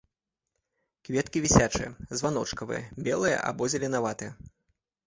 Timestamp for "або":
3.53-3.73